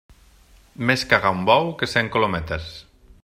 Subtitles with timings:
[0.91, 2.73] Més caga un bou, que cent colometes.